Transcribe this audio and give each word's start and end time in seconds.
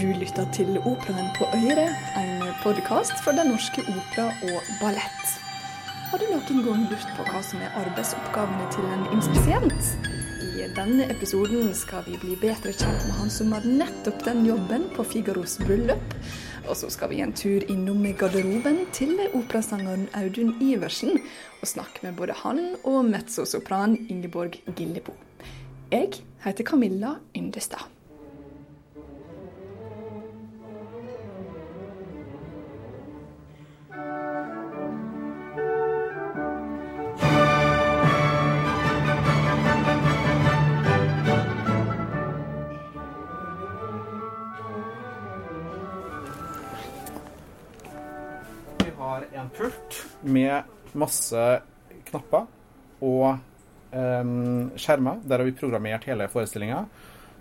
Du 0.00 0.08
lytter 0.10 0.46
til 0.50 0.78
Operaen 0.78 1.28
på 1.36 1.46
Øyre, 1.54 1.84
en 2.18 2.40
podkast 2.62 3.12
for 3.22 3.36
Den 3.36 3.52
norske 3.52 3.82
opera 3.92 4.24
og 4.42 4.72
ballett. 4.80 5.28
Har 6.10 6.18
du 6.18 6.24
noen 6.32 6.64
gang 6.66 6.82
lurt 6.90 7.12
på 7.14 7.26
hva 7.28 7.42
som 7.46 7.62
er 7.62 7.76
arbeidsoppgavene 7.78 8.66
til 8.74 8.88
en 8.96 9.04
inspisient? 9.14 9.92
I 10.42 10.66
denne 10.74 11.06
episoden 11.14 11.70
skal 11.78 12.02
vi 12.08 12.18
bli 12.18 12.34
bedre 12.42 12.74
kjent 12.74 13.06
med 13.06 13.14
han 13.20 13.30
som 13.30 13.54
har 13.54 13.68
nettopp 13.68 14.26
den 14.26 14.42
jobben 14.48 14.90
på 14.96 15.06
Figaros 15.14 15.60
bryllup. 15.62 16.18
Og 16.66 16.74
så 16.80 16.90
skal 16.90 17.14
vi 17.14 17.22
en 17.22 17.36
tur 17.36 17.62
innom 17.70 18.02
garderoben 18.18 18.88
til 18.96 19.14
operasangeren 19.30 20.08
Audun 20.18 20.56
Iversen 20.58 21.20
og 21.60 21.70
snakke 21.70 22.08
med 22.08 22.18
både 22.18 22.34
han 22.42 22.64
og 22.82 23.04
mezzosopran 23.14 24.00
Ingeborg 24.08 24.58
Gillebo. 24.74 25.14
Jeg 25.92 26.24
heter 26.42 26.64
Camilla 26.64 27.20
Yndestad. 27.36 27.93
Med 50.24 50.96
masse 50.98 51.44
knapper 52.08 52.46
og 53.04 53.38
em, 53.94 54.70
skjermer. 54.78 55.20
Der 55.24 55.40
har 55.40 55.48
vi 55.48 55.56
programmert 55.58 56.06
hele 56.08 56.28
forestillinga. 56.32 56.84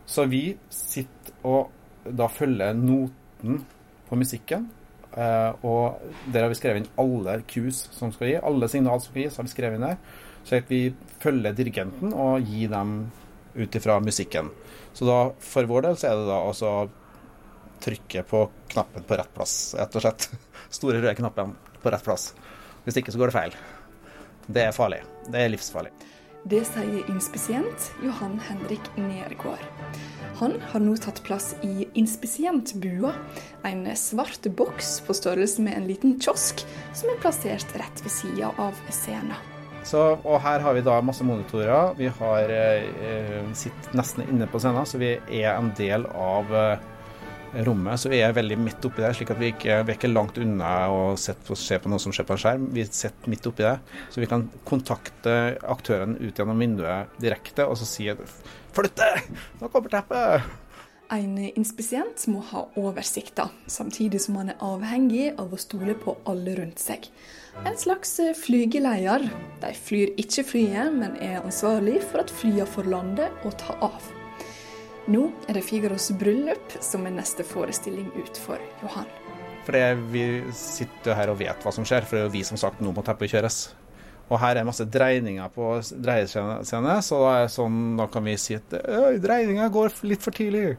Så 0.05 0.25
vi 0.27 0.45
sitter 0.73 1.37
og 1.47 1.71
da 2.03 2.27
følger 2.27 2.73
noten 2.75 3.61
på 4.09 4.19
musikken. 4.19 4.69
eh, 5.13 5.51
og 5.63 6.01
der 6.33 6.41
har 6.41 6.49
vi 6.49 6.57
skrevet 6.57 6.81
inn 6.81 6.93
alle 6.97 7.37
cues 7.47 7.87
som 7.93 8.11
skal 8.11 8.27
gi. 8.31 8.37
Alle 8.41 8.67
signal 8.67 8.99
som 8.99 9.11
skal 9.11 9.23
gis, 9.23 9.37
har 9.37 9.45
vi 9.47 9.53
skrevet 9.53 9.77
inn 9.79 9.87
der. 9.87 9.97
Så 10.43 10.59
vi 10.67 10.81
følger 11.23 11.55
dirigenten 11.55 12.13
og 12.13 12.41
gir 12.43 12.69
dem 12.73 13.11
ut 13.55 13.75
ifra 13.75 13.99
musikken. 14.03 14.49
Så 14.93 15.05
da, 15.07 15.19
for 15.39 15.69
vår 15.69 15.87
del 15.87 15.97
så 15.97 16.09
er 16.09 16.19
det 16.19 16.27
da 16.27 16.39
altså 16.41 16.73
trykke 17.83 18.23
på 18.27 18.43
knappen 18.73 19.05
på 19.07 19.17
rett 19.19 19.31
plass, 19.35 19.75
rett 19.77 19.95
og 19.95 20.03
slett. 20.05 20.27
Store 20.77 20.99
røde 20.99 21.15
knappen 21.19 21.55
på 21.83 21.93
rett 21.93 22.05
plass. 22.05 22.31
Hvis 22.83 22.99
ikke 22.99 23.13
så 23.13 23.21
går 23.21 23.31
det 23.31 23.37
feil. 23.37 23.55
Det 24.47 24.65
er 24.67 24.75
farlig. 24.75 25.03
Det 25.31 25.39
er 25.39 25.53
livsfarlig. 25.53 25.93
Det 26.43 26.59
sier 26.67 27.05
inspisient 27.07 27.85
Johan 28.03 28.35
Henrik 28.49 28.89
Nergård. 28.99 29.61
Han 30.41 30.57
har 30.73 30.81
nå 30.83 30.97
tatt 30.99 31.21
plass 31.23 31.53
i 31.63 31.85
Inspisientbua, 31.95 33.13
en 33.63 33.85
svart 33.95 34.49
boks 34.57 34.97
på 35.07 35.15
størrelse 35.15 35.63
med 35.63 35.77
en 35.77 35.87
liten 35.87 36.17
kiosk, 36.19 36.65
som 36.91 37.13
er 37.13 37.21
plassert 37.23 37.71
rett 37.79 38.03
ved 38.03 38.11
sida 38.11 38.51
av 38.59 38.75
scenen. 38.91 39.37
Så, 39.87 40.01
og 40.23 40.39
her 40.43 40.63
har 40.63 40.75
vi 40.75 40.83
da 40.83 40.97
masse 41.03 41.23
monitorer. 41.27 41.93
Vi 41.95 42.07
har 42.19 42.51
eh, 42.51 43.39
sitter 43.55 43.95
nesten 43.95 44.27
inne 44.27 44.47
på 44.51 44.59
scenen, 44.63 44.87
så 44.87 44.99
vi 44.99 45.15
er 45.15 45.53
en 45.53 45.71
del 45.79 46.07
av 46.11 46.51
eh, 46.55 46.83
rommet. 47.67 48.01
Så 48.01 48.11
er 48.11 48.23
jeg 48.23 48.37
veldig 48.37 48.57
midt 48.61 48.87
oppi 48.87 49.03
der, 49.03 49.15
slik 49.17 49.33
at 49.33 49.39
vi 49.41 49.51
ikke, 49.53 49.79
vi 49.83 49.93
er 49.93 49.99
ikke 49.99 50.11
langt 50.11 50.39
unna 50.41 50.71
på, 50.87 51.57
se 51.59 51.79
på 51.79 51.91
noe 51.91 52.01
som 52.01 52.15
skjer 52.15 52.27
på 52.29 52.35
en 52.37 52.43
skjerm. 52.43 52.65
Vi 52.75 52.87
sitter 52.89 53.31
midt 53.31 53.47
oppi 53.49 53.67
det, 53.67 53.77
så 54.13 54.23
vi 54.23 54.29
kan 54.31 54.47
kontakte 54.67 55.37
aktøren 55.61 56.17
ut 56.21 56.33
gjennom 56.33 56.59
vinduet 56.59 57.13
direkte 57.21 57.67
og 57.69 57.79
så 57.79 57.89
si 57.89 58.09
at 58.11 58.21
Flytt 58.73 58.97
deg! 58.97 59.27
Nå 59.61 59.69
kommer 59.69 59.91
teppet! 59.93 60.47
En 61.13 61.35
inspisient 61.37 62.23
må 62.31 62.39
ha 62.49 62.63
oversikter, 62.79 63.51
samtidig 63.69 64.23
som 64.23 64.39
han 64.39 64.49
er 64.49 64.63
avhengig 64.65 65.27
av 65.37 65.53
å 65.53 65.59
stole 65.61 65.93
på 65.99 66.15
alle 66.29 66.55
rundt 66.57 66.81
seg. 66.81 67.05
En 67.67 67.77
slags 67.77 68.15
flygeleier. 68.39 69.27
De 69.61 69.71
flyr 69.77 70.15
ikke 70.17 70.47
flyet, 70.55 70.89
men 70.97 71.19
er 71.21 71.43
ansvarlig 71.43 71.99
for 72.07 72.23
at 72.23 72.33
flyene 72.33 72.65
får 72.65 72.89
lande 72.95 73.29
og 73.43 73.53
ta 73.61 73.77
av. 73.91 74.22
Nå 75.11 75.25
er 75.51 75.57
det 75.57 75.65
Figaros 75.67 76.11
bryllup 76.15 76.77
som 76.79 77.03
er 77.03 77.15
neste 77.17 77.43
forestilling 77.43 78.07
ut 78.15 78.37
for 78.39 78.61
Johan. 78.79 79.09
For 79.67 80.03
vi 80.11 80.23
sitter 80.55 81.11
jo 81.11 81.15
her 81.17 81.31
og 81.31 81.39
vet 81.39 81.63
hva 81.63 81.73
som 81.75 81.87
skjer, 81.87 82.07
for 82.07 82.15
det 82.15 82.21
er 82.21 82.29
jo 82.29 82.35
vi 82.37 82.43
som 82.47 82.59
sagt 82.59 82.79
nå 82.83 82.91
må 82.95 83.03
teppekjøres. 83.03 83.57
Og 84.31 84.39
her 84.39 84.57
er 84.57 84.67
masse 84.67 84.85
dreininger 84.87 85.51
på 85.51 85.73
dreiescene, 85.91 86.61
så 87.03 87.19
da, 87.19 87.33
sånn, 87.51 87.97
da 87.99 88.07
kan 88.11 88.23
vi 88.23 88.37
si 88.39 88.55
at 88.55 88.75
«Øy, 88.79 89.19
dreininga 89.23 89.67
går 89.73 89.97
litt 90.07 90.23
for 90.23 90.35
tidlig. 90.35 90.77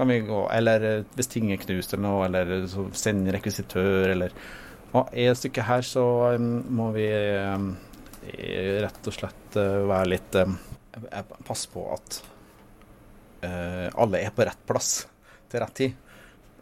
Gå, 0.00 0.40
eller 0.48 0.84
eh, 0.86 1.06
hvis 1.12 1.28
ting 1.28 1.50
er 1.52 1.60
knust 1.60 1.92
eller 1.92 2.06
noe, 2.06 2.24
eller 2.24 2.66
så 2.72 2.86
sende 2.96 3.34
rekvisitør, 3.34 4.08
eller 4.14 4.32
Og 4.96 5.10
i 5.14 5.26
et 5.28 5.38
stykke 5.38 5.62
her 5.68 5.84
så 5.86 6.04
um, 6.34 6.46
må 6.72 6.88
vi 6.94 7.04
um, 7.12 7.74
rett 8.82 9.10
og 9.10 9.14
slett 9.14 9.58
uh, 9.60 9.84
være 9.90 10.08
litt 10.14 10.38
um, 10.40 10.56
Passe 11.46 11.68
på 11.70 11.84
at 11.94 12.22
alle 13.40 14.20
er 14.20 14.32
på 14.36 14.44
rett 14.44 14.64
plass 14.68 14.90
til 15.50 15.62
rett 15.62 15.76
tid. 15.78 15.98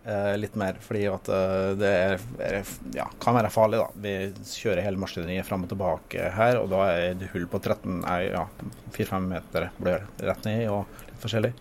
Eh, 0.09 0.37
litt 0.39 0.55
mer, 0.55 0.77
fordi 0.81 1.03
at 1.11 1.27
eh, 1.28 1.71
det 1.77 1.89
er, 1.89 2.22
er, 2.41 2.69
ja, 2.97 3.05
kan 3.21 3.37
være 3.37 3.50
farlig. 3.53 3.81
da. 3.83 3.89
Vi 4.00 4.53
kjører 4.56 4.87
hele 4.87 5.00
maskineriet 5.03 5.44
fram 5.44 5.66
og 5.66 5.72
tilbake 5.72 6.31
her, 6.33 6.61
og 6.62 6.71
da 6.72 6.87
er 6.94 7.19
det 7.19 7.28
hull 7.34 7.44
på 7.50 7.61
13, 7.61 7.99
ja, 8.25 8.47
4-5 8.94 9.27
meter 9.34 9.69
blør 9.77 10.06
rett 10.31 10.49
ned 10.49 10.65
og 10.72 11.03
litt 11.11 11.21
forskjellig. 11.21 11.53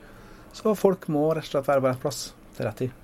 Så 0.55 0.77
folk 0.79 1.09
må 1.11 1.25
rett 1.35 1.49
og 1.49 1.57
slett 1.57 1.67
være 1.73 1.83
på 1.83 1.91
rett 1.91 2.05
plass 2.05 2.21
til 2.55 2.69
rett 2.69 2.81
tid. 2.85 3.03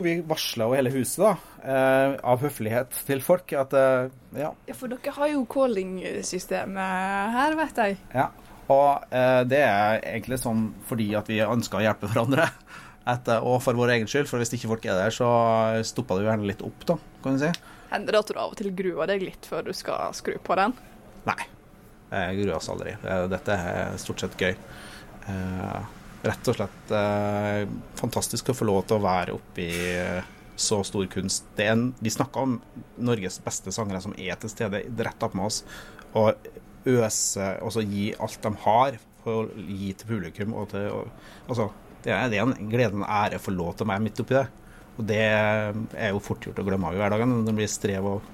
Vi 0.00 0.14
varsler 0.24 0.70
jo 0.70 0.78
hele 0.78 0.94
huset 0.94 1.20
da, 1.20 1.34
eh, 1.60 2.16
av 2.32 2.40
høflighet 2.40 2.96
til 3.10 3.20
folk 3.20 3.52
at 3.52 3.76
eh, 3.76 4.08
ja, 4.40 4.54
Ja, 4.70 4.78
for 4.78 4.88
dere 4.88 5.12
har 5.18 5.34
jo 5.34 5.44
calling-systemet 5.52 7.36
her, 7.36 7.58
vet 7.60 7.82
jeg. 7.84 8.00
Ja, 8.16 8.30
og 8.70 9.10
eh, 9.14 9.42
det 9.50 9.60
er 9.66 10.00
egentlig 10.12 10.40
sånn 10.42 10.68
fordi 10.88 11.10
at 11.18 11.28
vi 11.30 11.40
ønsker 11.44 11.80
å 11.80 11.84
hjelpe 11.84 12.10
hverandre. 12.10 12.48
Etter, 13.10 13.42
og 13.42 13.62
for 13.64 13.74
vår 13.74 13.94
egen 13.96 14.10
skyld, 14.10 14.28
for 14.30 14.42
hvis 14.42 14.52
ikke 14.54 14.68
folk 14.70 14.84
er 14.86 14.98
der, 15.00 15.14
så 15.14 15.28
stopper 15.88 16.18
det 16.18 16.26
jo 16.26 16.30
gjerne 16.30 16.50
litt 16.50 16.60
opp, 16.62 16.84
da, 16.86 16.98
kan 17.24 17.38
du 17.38 17.42
si. 17.42 17.48
Hender 17.90 18.14
det 18.14 18.20
at 18.20 18.28
du 18.30 18.36
av 18.36 18.52
og 18.52 18.58
til 18.60 18.70
gruer 18.76 19.10
deg 19.10 19.24
litt 19.24 19.48
før 19.48 19.64
du 19.66 19.72
skal 19.74 20.12
skru 20.14 20.36
på 20.44 20.58
den? 20.60 20.76
Nei, 21.26 21.38
jeg 22.12 22.42
gruer 22.42 22.58
oss 22.60 22.70
aldri. 22.70 22.92
Eh, 23.00 23.24
Dette 23.32 23.56
er 23.56 23.96
stort 23.98 24.22
sett 24.22 24.36
gøy. 24.38 24.52
Eh, 24.52 25.80
rett 26.28 26.52
og 26.52 26.58
slett 26.60 26.92
eh, 26.94 27.64
fantastisk 27.98 28.52
å 28.52 28.56
få 28.56 28.68
lov 28.68 28.84
til 28.86 29.00
å 29.00 29.04
være 29.04 29.34
oppi 29.36 29.68
eh, 29.96 30.30
så 30.60 30.82
stor 30.84 31.06
kunst. 31.10 31.48
Det 31.56 31.66
er 31.66 31.74
en, 31.74 31.86
vi 31.98 32.12
snakker 32.12 32.46
om 32.46 32.58
Norges 33.00 33.40
beste 33.42 33.72
sangere 33.74 34.02
som 34.04 34.14
er 34.20 34.36
til 34.40 34.52
stede 34.52 34.84
rett 35.00 35.24
opp 35.24 35.36
med 35.38 35.48
oss, 35.48 35.62
og 36.12 36.36
øse, 36.88 37.46
og 37.60 37.72
så 37.74 37.84
gi 37.84 38.10
alt 38.16 38.40
de 38.44 38.52
har 38.64 38.98
for 39.24 39.50
å 39.50 39.64
gi 39.66 39.92
til 39.92 40.08
publikum. 40.08 40.54
Og 40.56 40.70
til, 40.72 40.86
og, 40.94 41.10
altså, 41.48 41.68
det 42.04 42.14
er, 42.14 42.38
en 42.40 42.56
glede 42.70 42.94
og 42.94 43.02
en 43.02 43.10
ære 43.10 43.42
få 43.42 43.54
lov 43.54 43.76
til 43.78 43.90
meg 43.90 44.02
midt 44.04 44.22
oppi 44.22 44.38
det. 44.38 44.46
Og 44.96 45.06
det 45.08 45.20
er 45.20 46.10
jo 46.10 46.22
fort 46.24 46.44
gjort 46.44 46.60
å 46.60 46.64
glemme 46.66 46.88
av 46.88 46.96
i 46.96 47.00
hverdagen 47.00 47.30
når 47.32 47.46
det 47.48 47.58
blir 47.60 47.70
strev 47.70 48.08
og 48.16 48.24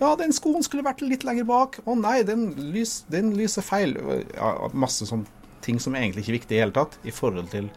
Ja, 0.00 0.10
den 0.18 0.32
skoen 0.34 0.64
skulle 0.66 0.84
vært 0.84 1.04
litt 1.04 1.24
lenger 1.26 1.46
bak. 1.48 1.78
Å 1.86 1.94
nei, 1.96 2.18
den, 2.26 2.48
lys, 2.74 3.02
den 3.12 3.32
lyser 3.38 3.64
feil. 3.64 3.94
Ja, 4.34 4.54
masse 4.74 5.06
sånne 5.08 5.28
ting 5.64 5.78
som 5.80 5.94
egentlig 5.96 6.24
ikke 6.24 6.32
er 6.32 6.38
viktig 6.40 6.56
i 6.56 6.60
hele 6.60 6.76
tatt, 6.76 6.98
i 7.08 7.14
forhold 7.14 7.48
til 7.52 7.70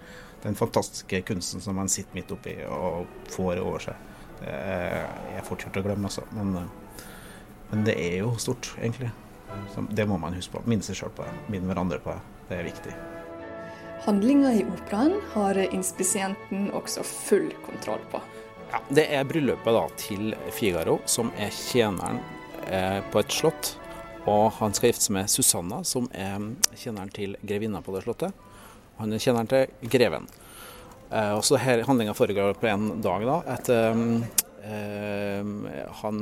den 0.44 0.58
fantastiske 0.58 1.22
kunsten 1.28 1.64
som 1.64 1.78
man 1.80 1.92
sitter 1.92 2.18
midt 2.18 2.34
oppi 2.34 2.56
og 2.68 3.08
får 3.32 3.62
over 3.62 3.86
seg. 3.86 4.10
Det 4.42 4.54
er 4.54 5.46
fort 5.46 5.64
gjort 5.66 5.80
å 5.80 5.86
glemme, 5.86 6.10
altså. 6.10 6.26
Men, 6.36 6.68
men 7.72 7.86
det 7.88 7.96
er 8.02 8.20
jo 8.20 8.34
stort, 8.42 8.74
egentlig. 8.82 9.10
Så 9.74 9.84
det 9.90 10.06
må 10.10 10.18
man 10.22 10.36
huske 10.38 10.58
på. 10.58 10.64
Minne 10.70 10.86
seg 10.86 11.00
sjøl 11.00 11.14
på 11.16 11.26
det. 11.26 11.36
Minne 11.52 11.70
hverandre 11.70 12.00
på 12.04 12.16
det. 12.16 12.42
Det 12.50 12.58
er 12.58 12.68
viktig. 12.68 12.96
Handlinga 14.06 14.54
i 14.54 14.64
operaen 14.64 15.18
har 15.34 15.58
inspisienten 15.66 16.70
også 16.76 17.04
full 17.04 17.50
kontroll 17.66 18.04
på. 18.12 18.22
Ja, 18.72 18.82
det 18.92 19.06
er 19.16 19.28
bryllupet 19.28 19.74
da, 19.74 19.84
til 20.00 20.34
Figaro, 20.56 21.00
som 21.08 21.32
er 21.40 21.52
tjeneren 21.56 22.20
eh, 22.68 23.00
på 23.12 23.22
et 23.24 23.32
slott. 23.34 23.74
Og 24.28 24.52
han 24.60 24.76
skal 24.76 24.92
gifte 24.92 25.08
seg 25.08 25.16
med 25.18 25.32
Susanna, 25.32 25.82
som 25.88 26.10
er 26.12 26.50
tjeneren 26.76 27.12
til 27.16 27.38
grevinna 27.48 27.82
på 27.84 27.96
det 27.96 28.04
slottet. 28.04 28.36
Han 29.00 29.16
er 29.16 29.24
tjeneren 29.24 29.48
til 29.52 29.92
greven. 29.92 30.28
Eh, 31.10 31.34
og 31.38 31.46
så 31.48 31.60
her 31.64 31.86
Handlinga 31.88 32.16
foregår 32.18 32.60
på 32.60 32.68
en 32.68 32.90
dag. 33.02 33.24
da, 33.28 33.38
at 33.56 33.72
eh, 33.72 34.04
han, 36.02 36.22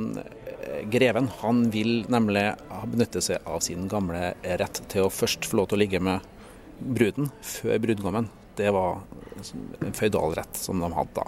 Greven 0.92 1.28
han 1.40 1.64
vil 1.74 2.04
nemlig 2.12 2.44
benytte 2.92 3.22
seg 3.24 3.44
av 3.48 3.60
sin 3.64 3.88
gamle 3.90 4.32
rett 4.60 4.82
til 4.92 5.06
å 5.06 5.12
først 5.12 5.48
få 5.50 5.60
lov 5.60 5.70
til 5.70 5.78
å 5.78 5.82
ligge 5.82 6.00
med 6.02 6.20
bruden 6.78 7.30
før 7.42 7.78
brudgommen. 7.82 8.28
Det 8.56 8.70
var 8.72 9.00
en 9.84 9.96
føydalrett 9.96 10.56
som 10.60 10.80
de 10.80 10.92
hadde 10.92 11.16
da. 11.16 11.26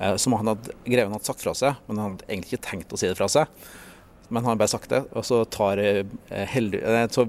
Eh, 0.00 0.16
Som 0.16 0.32
han 0.38 0.52
hadde, 0.52 0.74
greven 0.84 1.12
hadde 1.12 1.26
sagt 1.26 1.42
fra 1.44 1.54
seg, 1.56 1.78
men 1.86 1.98
han 1.98 2.12
hadde 2.12 2.28
egentlig 2.28 2.54
ikke 2.54 2.68
tenkt 2.70 2.92
å 2.94 3.00
si 3.00 3.10
det 3.10 3.18
fra 3.18 3.28
seg. 3.30 3.50
Men 4.30 4.44
han 4.44 4.52
hadde 4.52 4.62
bare 4.62 4.70
sagt 4.70 4.92
det, 4.92 5.02
og 5.10 5.26
så, 5.26 5.42
tar, 5.50 5.78
eh, 5.82 6.04
heldig, 6.30 6.82
eh, 6.86 7.06
så 7.10 7.26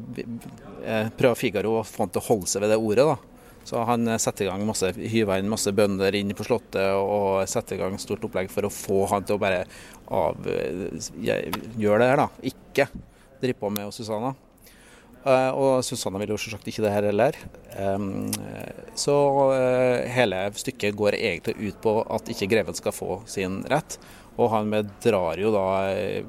eh, 0.86 1.10
prøver 1.18 1.40
Figaro 1.40 1.80
å 1.80 1.86
få 1.86 2.06
han 2.06 2.14
til 2.14 2.22
å 2.22 2.28
holde 2.28 2.50
seg 2.52 2.62
ved 2.62 2.74
det 2.74 2.78
ordet. 2.78 3.08
da. 3.10 3.18
Så 3.68 3.84
han 3.88 4.10
setter 4.20 4.48
i 4.48 4.50
gang 4.50 4.64
masse, 4.66 4.90
hyver 4.98 5.42
inn 5.42 5.52
masse 5.52 5.72
bønder 5.76 6.16
inn 6.18 6.34
på 6.38 6.46
Slottet 6.48 6.96
og 6.98 7.44
setter 7.50 7.78
i 7.78 7.82
gang 7.82 7.98
stort 8.02 8.24
opplegg 8.26 8.50
for 8.52 8.68
å 8.68 8.74
få 8.74 9.04
han 9.14 9.28
til 9.28 9.38
å 9.38 9.42
bare 9.42 9.66
av, 10.12 10.48
gjøre 11.22 12.00
det 12.02 12.10
her, 12.10 12.24
da. 12.24 12.30
Ikke 12.52 12.88
drive 13.42 13.60
på 13.62 13.70
med 13.74 13.94
Susanna. 13.96 14.34
Uh, 15.22 15.52
og 15.54 15.84
Susanna 15.86 16.18
vil 16.18 16.34
jo 16.34 16.40
selvsagt 16.42 16.66
ikke 16.72 16.82
det 16.82 16.94
her 16.96 17.06
heller. 17.12 17.38
Så 18.98 19.18
hele 20.16 20.42
stykket 20.58 20.98
går 20.98 21.20
egentlig 21.20 21.70
ut 21.70 21.78
på 21.84 22.00
at 22.10 22.34
ikke 22.34 22.50
greven 22.50 22.78
skal 22.78 22.96
få 22.96 23.22
sin 23.30 23.62
rett. 23.70 24.00
Og 24.40 24.48
han 24.54 24.70
bedrar 24.72 25.40
jo 25.42 25.52
da 25.54 25.66
eh, 25.92 26.24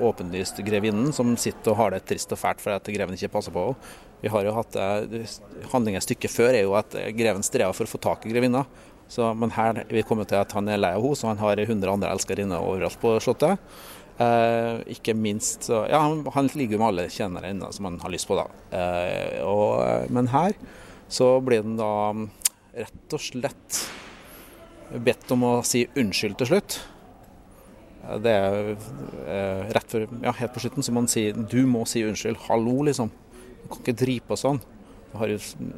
åpenlyst 0.00 0.62
grevinnen, 0.66 1.12
som 1.12 1.34
sitter 1.40 1.74
og 1.74 1.80
har 1.80 1.94
det 1.94 2.04
trist 2.08 2.32
og 2.32 2.40
fælt 2.40 2.62
for 2.64 2.76
at 2.76 2.88
greven 2.88 3.18
ikke 3.18 3.32
passer 3.36 3.54
på 3.54 3.70
henne. 3.70 3.96
Vi 4.20 4.28
har 4.28 4.44
jo 4.44 4.52
hatt 4.52 4.74
Handlingen 5.72 5.96
i 5.96 6.04
stykket 6.04 6.28
før 6.28 6.50
er 6.52 6.66
jo 6.66 6.74
at 6.76 6.92
greven 7.16 7.40
strever 7.40 7.72
for 7.72 7.88
å 7.88 7.92
få 7.94 8.00
tak 8.04 8.26
i 8.28 8.32
grevinna. 8.34 8.66
Så, 9.10 9.30
men 9.34 9.50
her 9.56 9.80
er 9.80 9.88
vi 9.90 10.04
kommet 10.06 10.28
til 10.30 10.38
at 10.38 10.52
han 10.54 10.68
er 10.70 10.78
lei 10.78 10.92
av 10.94 11.02
henne, 11.02 11.16
så 11.18 11.30
han 11.30 11.40
har 11.40 11.58
100 11.58 11.88
andre 11.90 12.12
elskerinner 12.12 12.62
overalt 12.62 13.00
på 13.00 13.14
Slottet. 13.24 13.58
Eh, 14.20 14.82
ikke 14.92 15.14
minst 15.16 15.64
så, 15.70 15.86
Ja, 15.88 16.02
han, 16.04 16.20
han 16.34 16.50
ligger 16.52 16.78
med 16.78 16.90
alle 16.90 17.08
tjenerne 17.08 17.70
som 17.72 17.88
han 17.88 17.96
har 18.02 18.12
lyst 18.12 18.28
på, 18.28 18.36
da. 18.36 18.44
Eh, 18.76 19.40
og, 19.48 20.12
men 20.12 20.28
her 20.34 20.54
så 21.10 21.32
blir 21.42 21.64
han 21.64 21.78
da 21.80 21.92
rett 22.84 23.16
og 23.16 23.24
slett 23.24 23.80
bedt 25.00 25.32
om 25.32 25.46
å 25.48 25.54
si 25.66 25.86
unnskyld 25.98 26.36
til 26.38 26.52
slutt. 26.52 26.78
Det 28.00 28.32
er 28.32 28.70
eh, 28.72 29.72
rett 29.76 29.92
før, 29.92 30.06
ja, 30.24 30.32
helt 30.38 30.54
på 30.54 30.62
slutten 30.64 30.84
så 30.84 30.94
man 30.96 31.08
sier 31.10 31.36
du 31.36 31.60
må 31.68 31.84
si 31.88 32.02
unnskyld. 32.06 32.40
Hallo, 32.48 32.80
liksom. 32.88 33.10
Du 33.62 33.66
kan 33.68 33.82
ikke 33.84 33.98
drive 34.04 34.26
på 34.30 34.38
sånn. 34.40 34.60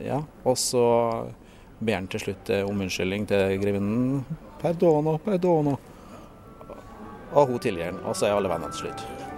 Ja, 0.04 0.20
og 0.44 0.58
så 0.60 0.84
ber 1.82 1.98
han 1.98 2.08
til 2.12 2.22
slutt 2.26 2.52
eh, 2.52 2.62
om 2.68 2.84
unnskyldning 2.84 3.26
til 3.30 3.58
grevinnen. 3.62 4.22
Perdono, 4.62 5.18
perdono. 5.24 5.76
Og 7.32 7.48
hun 7.48 7.60
tilgir 7.64 7.90
han, 7.90 8.02
og 8.06 8.16
så 8.16 8.28
er 8.28 8.36
alle 8.36 8.52
vennene 8.52 8.72
til 8.76 8.86
slutt. 8.86 9.31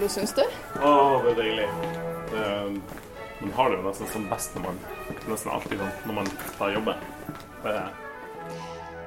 Du, 0.00 0.08
syns 0.08 0.34
du? 0.34 0.42
Å, 0.82 0.94
det 1.24 1.34
er 1.34 1.38
deilig. 1.38 1.66
Det, 2.30 2.46
man 3.40 3.52
har 3.58 3.70
det 3.70 3.78
jo 3.78 3.84
nesten 3.88 4.10
som 4.10 4.24
best 4.30 4.56
når 4.56 4.66
man 4.66 4.80
nesten 5.30 5.52
alltid 5.54 5.84
når 5.84 6.16
man 6.16 6.32
tar 6.58 6.74
jobben. 6.74 7.04
Grev 7.62 8.02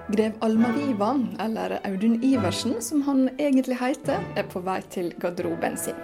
Grev 0.08 0.38
Almaviva, 0.40 1.10
eller 1.44 1.80
Audun 1.84 2.24
Iversen 2.24 2.78
som 2.82 3.02
han 3.04 3.26
egentlig 3.36 3.76
heter, 3.82 4.24
er 4.40 4.48
på 4.48 4.62
vei 4.64 4.80
til 4.94 5.12
garderoben 5.20 5.76
sin. 5.78 6.00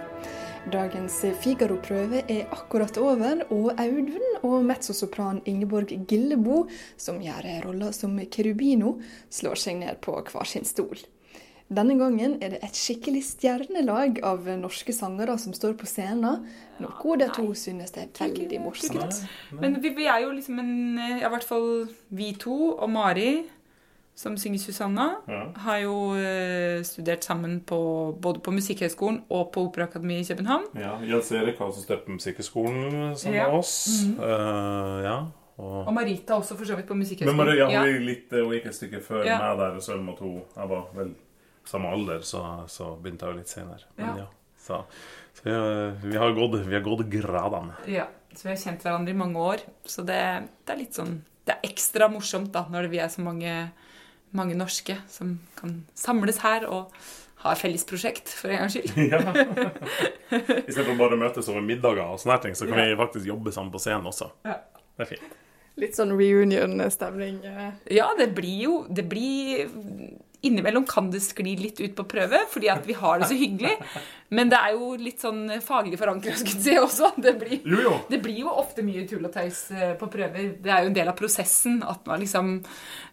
Dagens 0.72 1.22
Figaro-prøve 1.40 2.22
er 2.28 2.52
akkurat 2.52 2.96
over, 3.00 3.46
og 3.52 3.80
Audun 3.80 4.38
og 4.42 4.64
mezzosopran 4.68 5.40
Ingeborg 5.48 5.92
Gillebo, 6.08 6.66
som 6.96 7.20
gjør 7.24 7.48
rolla 7.64 7.92
som 7.96 8.16
Kerubino, 8.28 8.98
slår 9.32 9.60
seg 9.60 9.80
ned 9.80 10.00
på 10.04 10.16
hver 10.20 10.52
sin 10.52 10.68
stol. 10.68 11.00
Denne 11.72 11.94
gangen 11.96 12.36
er 12.44 12.52
det 12.52 12.58
et 12.66 12.76
skikkelig 12.76 13.22
stjernelag 13.24 14.18
av 14.26 14.44
norske 14.60 14.92
sangere 14.92 15.38
som 15.40 15.54
står 15.56 15.72
på 15.80 15.88
scenen. 15.88 16.44
Noe 16.82 17.16
de 17.16 17.28
to 17.32 17.46
synes 17.56 17.94
det 17.94 18.04
er 18.04 18.10
veldig 18.18 18.60
morsomt. 18.60 19.22
Men 19.56 19.78
vi, 19.80 19.94
vi, 19.96 20.04
er 20.04 20.26
jo 20.26 20.34
liksom 20.34 20.60
en 20.60 20.74
I 21.00 21.24
hvert 21.24 21.46
fall 21.46 21.86
vi 22.12 22.34
to 22.36 22.74
og 22.74 22.90
Mari, 22.92 23.46
som 24.14 24.36
synger 24.38 24.60
Susanna, 24.62 25.06
ja. 25.26 25.40
har 25.64 25.78
jo 25.82 25.94
uh, 26.14 26.84
studert 26.86 27.24
sammen 27.24 27.56
på, 27.66 27.78
både 28.22 28.44
på 28.44 28.52
Musikkhøgskolen 28.54 29.24
og 29.32 29.48
på 29.56 29.64
Operaakademiet 29.70 30.28
i 30.28 30.34
København. 30.34 30.68
Ja, 30.78 30.98
Jens 31.02 31.32
Erik 31.32 31.58
har 31.58 31.72
også 31.72 31.82
studert 31.82 32.04
på 32.04 32.18
Musikkhøgskolen 32.18 33.16
sammen 33.16 33.40
ja. 33.40 33.48
med 33.48 33.58
oss. 33.58 34.04
Mm 34.04 34.14
-hmm. 34.14 34.22
uh, 34.22 35.02
ja. 35.04 35.18
Og, 35.56 35.86
og, 35.86 35.94
Marita 35.94 36.34
også 36.34 36.56
for 36.56 36.64
så 36.64 36.76
vidt 36.76 36.86
på 36.86 36.94
Musikkhøgskolen. 36.94 37.36
Men 37.36 37.46
Maria, 37.46 37.70
ja. 37.70 37.80
hun, 38.44 38.52
gikk 38.52 38.66
et 38.66 38.74
stykke 38.74 39.00
før 39.00 39.24
ja. 39.24 39.38
meg 39.38 39.58
der, 39.58 39.76
og 39.76 39.82
så 39.82 39.96
måtte 39.96 40.20
hun 40.20 40.42
Jeg 40.56 40.68
var 40.68 40.90
vel 40.94 41.14
samme 41.68 41.90
alder, 41.92 42.24
så, 42.26 42.42
så 42.68 42.94
begynte 43.00 43.26
jeg 43.26 43.34
jo 43.34 43.40
litt 43.42 43.52
senere. 43.52 43.88
Men 44.00 44.24
ja. 44.24 44.26
Så, 44.64 44.80
så 45.36 45.44
vi, 45.44 45.54
vi, 46.08 46.16
har 46.16 46.32
gått, 46.36 46.60
vi 46.64 46.76
har 46.76 46.84
gått 46.84 47.06
gradene. 47.12 47.76
Ja, 47.90 48.06
så 48.32 48.48
vi 48.48 48.54
har 48.54 48.62
kjent 48.62 48.86
hverandre 48.86 49.12
i 49.12 49.18
mange 49.18 49.40
år. 49.40 49.64
Så 49.84 50.04
det, 50.06 50.20
det, 50.64 50.72
er 50.72 50.80
litt 50.80 50.96
sånn 50.96 51.18
Det 51.44 51.58
er 51.58 51.68
ekstra 51.68 52.08
morsomt 52.08 52.52
da, 52.54 52.64
når 52.72 52.88
vi 52.92 53.02
er 53.04 53.12
så 53.12 53.24
mange, 53.24 53.52
mange 54.32 54.56
norske 54.56 54.96
som 55.12 55.36
kan 55.58 55.82
samles 55.98 56.40
her 56.44 56.64
og 56.70 56.94
ha 57.44 57.52
felles 57.60 57.84
prosjekt, 57.84 58.30
for 58.32 58.48
en 58.48 58.62
gangs 58.62 58.78
skyld. 58.78 58.96
ja. 59.12 59.20
Istedenfor 60.70 60.96
bare 60.96 61.18
å 61.18 61.20
møtes 61.20 61.50
over 61.52 61.64
middager 61.64 62.06
og 62.06 62.22
sånne 62.22 62.38
ting, 62.46 62.56
så 62.56 62.68
kan 62.70 62.80
ja. 62.80 62.86
vi 62.88 63.00
faktisk 63.02 63.28
jobbe 63.28 63.52
sammen 63.52 63.72
på 63.74 63.82
scenen 63.84 64.08
også. 64.08 64.30
Ja. 64.48 64.62
Det 64.94 65.04
er 65.04 65.10
fint. 65.10 65.34
Litt 65.82 65.98
sånn 65.98 66.14
reunion-stemning. 66.14 67.42
Eh. 67.50 67.70
Ja, 67.98 68.06
det 68.16 68.30
blir 68.36 68.60
jo 68.62 68.74
Det 68.94 69.02
blir 69.10 69.66
Innimellom 70.44 70.84
kan 70.88 71.10
det 71.12 71.22
skli 71.24 71.54
litt 71.60 71.80
ut 71.80 71.94
på 71.96 72.06
prøve, 72.08 72.44
fordi 72.52 72.70
at 72.72 72.86
vi 72.88 72.96
har 72.98 73.20
det 73.20 73.30
så 73.30 73.38
hyggelig. 73.38 73.74
Men 74.34 74.50
det 74.50 74.58
er 74.58 74.74
jo 74.74 74.94
litt 74.98 75.22
sånn 75.22 75.42
faglig 75.64 75.98
forankret 76.00 76.40
si 76.48 76.76
også. 76.80 77.12
Det 77.22 77.34
blir, 77.40 77.58
jo, 77.62 77.80
jo. 77.84 77.92
det 78.08 78.20
blir, 78.24 78.38
jo 78.44 78.54
ofte 78.54 78.84
mye 78.86 79.04
tull 79.08 79.26
og 79.28 79.34
tøys 79.34 79.60
eh, 79.74 79.92
på 80.00 80.08
prøver. 80.12 80.54
Det 80.62 80.72
er 80.72 80.84
jo 80.84 80.92
en 80.92 80.96
del 80.96 81.10
av 81.10 81.18
prosessen 81.18 81.82
at 81.86 82.06
man 82.08 82.22
liksom 82.22 82.54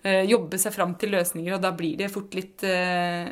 eh, 0.03 0.23
jobber 0.29 0.61
seg 0.61 0.75
fram 0.75 0.95
til 1.01 1.13
løsninger, 1.15 1.57
og 1.57 1.61
da 1.63 1.73
blir 1.77 1.99
det 1.99 2.09
fort 2.13 2.33
litt 2.37 2.65
eh, 2.67 3.27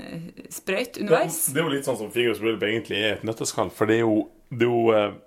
sprøyt 0.53 1.01
underveis. 1.01 1.45
Det, 1.47 1.55
det, 1.55 1.63
er 1.63 1.67
jo 1.67 1.75
litt 1.77 1.89
sånn 1.89 1.99
som 2.03 2.13
Figaros 2.13 2.43
bryllup 2.43 2.67
egentlig 2.69 3.01
er 3.01 3.17
et 3.17 3.25
nøtteskall. 3.27 3.73
For 3.73 3.89
det 3.89 3.99
er 3.99 4.05
jo, 4.05 4.21
det 4.51 4.67
er 4.67 4.73
jo 4.75 4.95
eh, 4.95 5.17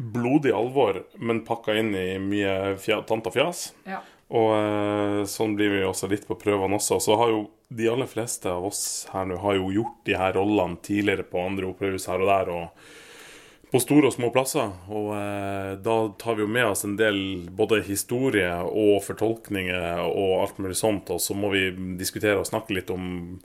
blodig 0.00 0.52
alvor, 0.56 1.02
men 1.20 1.44
pakka 1.46 1.76
inn 1.76 1.94
i 1.96 2.08
mye 2.22 2.76
tant 3.08 3.28
og 3.28 3.34
fjas. 3.34 3.70
Ja. 3.88 4.00
Og 4.30 4.50
eh, 4.54 5.22
sånn 5.28 5.56
blir 5.58 5.72
vi 5.74 5.86
også 5.86 6.08
litt 6.10 6.26
på 6.28 6.38
prøvene 6.38 6.78
også. 6.78 7.00
Så 7.02 7.18
har 7.20 7.32
jo 7.32 7.46
de 7.70 7.86
aller 7.88 8.08
fleste 8.10 8.50
av 8.50 8.64
oss 8.66 8.82
her 9.12 9.28
nå 9.30 9.36
har 9.42 9.54
jo 9.58 9.70
gjort 9.74 10.00
de 10.08 10.16
her 10.18 10.34
rollene 10.34 10.80
tidligere 10.82 11.26
på 11.30 11.44
andre 11.44 11.70
operahus 11.70 12.08
her 12.10 12.24
og 12.24 12.32
der. 12.32 12.50
og 12.56 12.90
på 13.70 13.78
store 13.78 14.08
og 14.08 14.14
små 14.14 14.30
plasser. 14.34 14.72
Og 14.90 15.12
eh, 15.14 15.72
da 15.82 15.96
tar 16.18 16.36
vi 16.36 16.44
jo 16.44 16.50
med 16.50 16.72
oss 16.72 16.84
en 16.86 16.96
del 16.98 17.20
både 17.54 17.82
historie 17.86 18.50
og 18.66 19.04
fortolkninger 19.06 20.02
og 20.08 20.32
alt 20.42 20.58
mulig 20.62 20.78
sånt. 20.80 21.10
Og 21.14 21.22
så 21.22 21.36
må 21.38 21.52
vi 21.54 21.68
diskutere 22.00 22.40
og 22.40 22.48
snakke 22.48 22.74
litt 22.74 22.90
om 22.90 23.38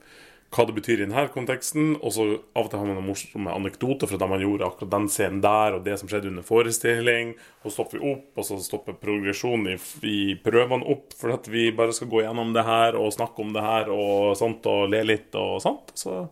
hva 0.56 0.66
det 0.68 0.76
betyr 0.78 1.02
i 1.02 1.06
denne 1.06 1.26
konteksten. 1.34 1.96
Og 2.00 2.14
så 2.16 2.26
av 2.56 2.66
og 2.66 2.72
til 2.72 2.80
har 2.80 2.88
man 2.88 2.98
noen 3.00 3.10
morsomme 3.10 3.56
anekdoter 3.56 4.10
fra 4.10 4.20
da 4.22 4.30
man 4.32 4.44
gjorde 4.44 4.68
akkurat 4.68 4.94
den 4.94 5.10
scenen 5.12 5.44
der, 5.44 5.76
og 5.76 5.84
det 5.86 5.98
som 6.00 6.12
skjedde 6.12 6.32
under 6.32 6.48
forestilling. 6.48 7.36
Og 7.64 7.68
så 7.68 7.76
stopper 7.78 8.00
vi 8.00 8.14
opp, 8.14 8.32
og 8.36 8.48
så 8.48 8.60
stopper 8.64 8.98
progresjonen 9.02 9.76
i, 9.76 9.78
i, 10.08 10.18
prøvene 10.46 10.88
opp 10.96 11.16
for 11.20 11.36
at 11.36 11.50
vi 11.52 11.68
bare 11.76 11.96
skal 11.96 12.12
gå 12.12 12.24
gjennom 12.24 12.56
det 12.56 12.66
her 12.68 13.00
og 13.00 13.14
snakke 13.16 13.44
om 13.44 13.54
det 13.56 13.66
her 13.66 13.92
og 13.94 14.36
sånt, 14.40 14.66
og 14.72 14.90
le 14.94 15.04
litt 15.06 15.36
og 15.40 15.60
sånt. 15.64 15.94
Så, 16.00 16.24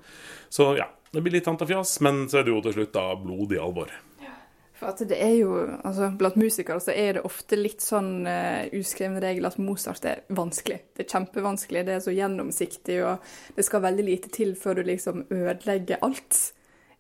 så 0.54 0.74
ja, 0.80 0.88
det 1.14 1.22
blir 1.22 1.38
litt 1.38 1.46
tantafjas, 1.50 2.00
men 2.06 2.26
så 2.32 2.40
er 2.40 2.48
det 2.48 2.56
jo 2.56 2.64
til 2.66 2.80
slutt 2.80 2.96
da 2.96 3.12
blodig 3.20 3.60
alvor. 3.62 3.92
For 4.84 5.10
det 5.10 5.20
er 5.24 5.36
jo, 5.40 5.58
altså 5.84 6.10
Blant 6.20 6.38
musikere 6.40 6.82
så 6.84 6.94
er 6.96 7.18
det 7.18 7.26
ofte 7.28 7.58
litt 7.60 7.84
sånn 7.84 8.28
uh, 8.28 8.66
uskrevne 8.76 9.22
regler 9.24 9.54
at 9.54 9.62
Mozart 9.62 10.08
er 10.10 10.24
vanskelig. 10.34 10.80
Det 10.94 11.06
er 11.06 11.12
kjempevanskelig, 11.16 11.86
det 11.88 11.98
er 11.98 12.04
så 12.06 12.16
gjennomsiktig, 12.16 13.00
og 13.08 13.56
det 13.58 13.66
skal 13.68 13.86
veldig 13.86 14.08
lite 14.08 14.34
til 14.34 14.56
før 14.60 14.80
du 14.80 14.88
liksom 14.92 15.26
ødelegger 15.30 16.04
alt. 16.06 16.40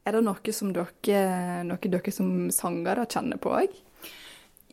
Er 0.03 0.17
det 0.17 0.25
noe 0.25 0.55
som 0.55 0.73
dere, 0.75 1.63
noe 1.67 1.91
dere 1.95 2.11
som 2.13 2.29
sangere 2.51 3.07
kjenner 3.11 3.39
på 3.41 3.55
òg? 3.61 3.75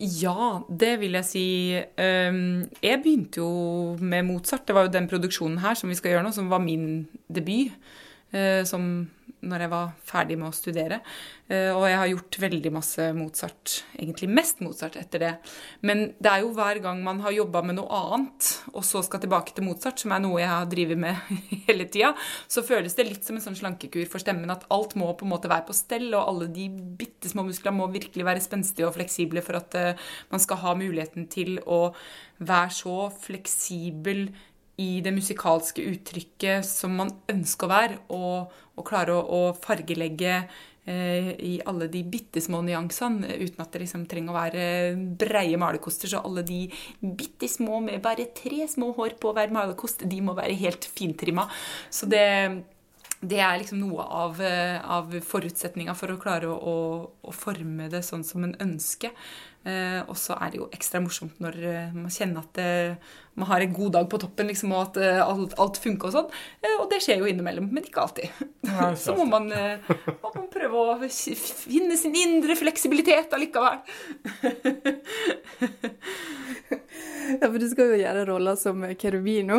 Ja, 0.00 0.62
det 0.66 0.94
vil 1.02 1.18
jeg 1.18 1.28
si. 1.28 1.46
Um, 2.00 2.62
jeg 2.80 3.02
begynte 3.04 3.42
jo 3.42 3.50
med 4.00 4.24
Mozart. 4.30 4.64
Det 4.66 4.74
var 4.74 4.86
jo 4.86 4.94
den 4.94 5.10
produksjonen 5.10 5.60
her 5.60 5.76
som 5.76 5.92
vi 5.92 5.98
skal 5.98 6.14
gjøre 6.14 6.24
nå, 6.24 6.32
som 6.32 6.48
var 6.48 6.62
min 6.64 7.04
debut. 7.28 7.74
eh, 8.32 8.64
som 8.64 9.10
når 9.46 9.64
jeg 9.64 9.72
var 9.72 9.92
ferdig 10.06 10.36
med 10.40 10.50
å 10.50 10.56
studere. 10.56 11.00
Eh, 11.50 11.70
og 11.72 11.86
jeg 11.88 11.98
har 11.98 12.10
gjort 12.10 12.38
veldig 12.42 12.72
masse 12.74 13.06
Mozart, 13.16 13.74
egentlig 13.96 14.28
mest 14.30 14.60
Mozart 14.64 14.98
etter 15.00 15.24
det. 15.24 15.32
Men 15.86 16.10
det 16.20 16.30
er 16.32 16.44
jo 16.44 16.52
hver 16.56 16.80
gang 16.84 17.00
man 17.04 17.22
har 17.24 17.34
jobba 17.34 17.62
med 17.66 17.78
noe 17.78 18.00
annet, 18.00 18.50
og 18.74 18.84
så 18.86 19.02
skal 19.06 19.22
tilbake 19.24 19.56
til 19.56 19.66
Mozart, 19.66 20.02
som 20.02 20.14
er 20.14 20.22
noe 20.24 20.42
jeg 20.42 20.52
har 20.52 20.68
drevet 20.70 21.00
med 21.00 21.32
hele 21.68 21.88
tida, 21.90 22.12
så 22.50 22.64
føles 22.66 22.96
det 22.98 23.08
litt 23.08 23.26
som 23.26 23.38
en 23.38 23.44
sånn 23.44 23.58
slankekur 23.58 24.06
for 24.10 24.22
stemmen. 24.22 24.52
At 24.52 24.68
alt 24.72 24.96
må 25.00 25.10
på 25.14 25.26
en 25.26 25.34
måte 25.34 25.50
være 25.50 25.68
på 25.70 25.76
stell, 25.76 26.10
og 26.12 26.26
alle 26.26 26.50
de 26.52 26.68
bitte 27.00 27.32
små 27.32 27.46
musklene 27.48 27.80
må 27.80 27.88
virkelig 27.92 28.26
være 28.26 28.44
spenstige 28.44 28.88
og 28.88 28.96
fleksible 28.98 29.42
for 29.44 29.60
at 29.60 29.76
uh, 29.78 30.10
man 30.32 30.42
skal 30.42 30.60
ha 30.62 30.76
muligheten 30.78 31.28
til 31.32 31.58
å 31.64 31.90
være 32.40 32.72
så 32.72 32.94
fleksibel 33.20 34.28
i 34.80 34.88
det 35.04 35.12
musikalske 35.14 35.84
uttrykket 35.92 36.66
som 36.66 36.96
man 37.00 37.12
ønsker 37.30 37.68
å 37.68 37.72
være, 37.74 38.02
og, 38.16 38.58
og 38.78 38.86
klare 38.88 39.16
å, 39.16 39.20
å 39.20 39.40
fargelegge 39.60 40.34
eh, 40.40 41.30
i 41.36 41.52
alle 41.68 41.90
de 41.92 42.02
bitte 42.08 42.42
små 42.42 42.62
nyansene, 42.66 43.36
uten 43.42 43.64
at 43.64 43.70
det 43.74 43.84
liksom 43.84 44.08
trenger 44.10 44.32
å 44.32 44.38
være 44.38 44.66
breie 45.20 45.60
malerkoster. 45.60 46.10
Så 46.10 46.24
alle 46.24 46.44
de 46.46 46.64
bitte 47.00 47.50
små 47.50 47.82
med 47.84 48.02
bare 48.04 48.30
tre 48.36 48.66
små 48.70 48.92
hår 48.98 49.18
på 49.20 49.34
hver 49.36 49.52
malerkost, 49.54 50.06
de 50.08 50.20
må 50.24 50.36
være 50.38 50.58
helt 50.64 50.88
fintrimma. 50.88 51.48
Så 51.92 52.08
det 52.10 52.26
det 53.20 53.40
er 53.44 53.58
liksom 53.60 53.82
noe 53.82 54.00
av, 54.00 54.38
eh, 54.40 54.78
av 54.80 55.12
forutsetninga 55.20 55.92
for 55.92 56.12
å 56.12 56.20
klare 56.20 56.48
å, 56.48 56.56
å, 56.56 56.76
å, 57.20 57.32
forme 57.36 57.90
det 57.92 58.00
sånn 58.06 58.24
som 58.24 58.46
en 58.46 58.54
ønsker. 58.64 59.12
Eh, 59.60 60.00
og 60.08 60.16
så 60.16 60.32
er 60.40 60.52
det 60.52 60.56
jo 60.56 60.70
ekstra 60.72 61.02
morsomt 61.04 61.36
når 61.44 61.56
eh, 61.68 61.90
man 61.92 62.08
kjenner 62.08 62.46
at 62.46 62.58
eh, 62.62 62.94
man 63.36 63.44
har 63.50 63.60
en 63.60 63.74
god 63.76 63.92
dag 63.92 64.06
på 64.08 64.16
toppen, 64.22 64.48
liksom, 64.48 64.72
og 64.72 64.80
at 64.86 64.96
alt, 65.20 65.52
alt, 65.60 65.76
funker 65.80 66.08
og 66.08 66.14
sånn. 66.14 66.30
Og 66.80 66.86
det 66.90 67.00
skjer 67.04 67.18
jo 67.20 67.26
innimellom, 67.28 67.68
men 67.72 67.84
ikke 67.86 68.02
alltid. 68.02 68.28
Nei, 68.68 68.96
så 69.04 69.14
må 69.16 69.24
man, 69.28 69.44
må 69.48 70.28
man, 70.34 70.48
prøve 70.52 70.76
å 70.80 71.08
finne 71.08 71.96
sin 72.00 72.14
indre 72.18 72.56
fleksibilitet 72.58 73.32
allikevel. 73.36 73.78
ja, 77.38 77.46
for 77.46 77.58
du 77.62 77.68
skal 77.70 77.84
jo 77.94 78.02
gjøre 78.02 78.28
rolla 78.28 78.52
som 78.60 78.76
Kerubino, 79.00 79.58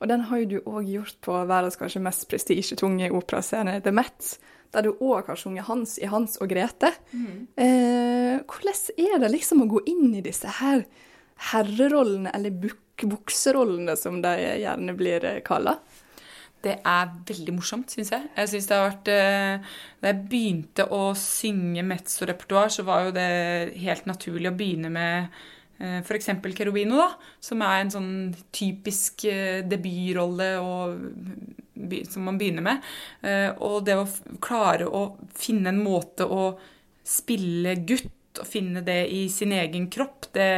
og 0.00 0.06
den 0.10 0.22
har 0.30 0.36
jo 0.42 0.50
du 0.54 0.58
òg 0.64 0.84
gjort 0.90 1.18
på 1.26 1.32
verdens 1.42 1.78
kanskje 1.78 2.06
mest 2.06 2.22
prestisjetunge 2.32 3.06
operascene, 3.14 3.78
The 3.84 3.92
Met 3.94 4.18
der 4.74 4.86
du 4.86 4.92
òg 5.02 5.30
har 5.30 5.38
sunget 5.38 5.66
Hans 5.66 5.96
i 5.98 6.08
Hans 6.10 6.36
og 6.40 6.50
Grete. 6.52 6.92
Mm. 7.12 7.48
Eh, 7.58 8.36
hvordan 8.46 8.82
er 8.96 9.22
det 9.22 9.32
liksom 9.32 9.64
å 9.64 9.70
gå 9.70 9.82
inn 9.90 10.14
i 10.14 10.24
disse 10.24 10.50
her 10.60 10.84
herrerollene, 11.50 12.32
eller 12.36 12.54
buk 12.54 12.78
bukserollene 13.00 13.94
som 13.96 14.18
de 14.20 14.34
gjerne 14.60 14.94
blir 14.98 15.24
eh, 15.24 15.42
kalla? 15.44 15.78
Det 16.60 16.74
er 16.84 17.14
veldig 17.24 17.54
morsomt, 17.56 17.88
syns 17.88 18.10
jeg. 18.12 18.26
Jeg 18.36 18.50
synes 18.52 18.66
det 18.68 18.76
har 18.76 18.90
vært 18.90 19.08
eh, 19.14 19.70
Da 20.02 20.10
jeg 20.10 20.26
begynte 20.28 20.84
å 20.92 21.00
synge 21.16 21.84
mezzo-repertoar, 21.88 22.68
så 22.74 22.84
var 22.84 23.06
jo 23.06 23.14
det 23.16 23.30
helt 23.80 24.10
naturlig 24.10 24.52
å 24.52 24.58
begynne 24.58 24.92
med 24.92 25.40
F.eks. 25.80 26.30
Kerubino, 26.56 27.00
da, 27.00 27.08
som 27.40 27.64
er 27.64 27.80
en 27.80 27.92
sånn 27.94 28.12
typisk 28.52 29.24
eh, 29.30 29.62
debutrolle 29.66 30.52
som 32.10 32.26
man 32.28 32.38
begynner 32.40 32.66
med. 32.66 32.88
Eh, 33.24 33.48
og 33.64 33.84
det 33.86 33.96
å 33.96 34.08
klare 34.44 34.88
å 34.88 35.04
finne 35.36 35.72
en 35.72 35.82
måte 35.82 36.26
å 36.28 36.52
spille 37.06 37.78
gutt 37.88 38.12
å 38.42 38.46
finne 38.48 38.82
det 38.86 38.98
i 39.12 39.22
sin 39.32 39.52
egen 39.56 39.86
kropp, 39.92 40.28
det, 40.34 40.48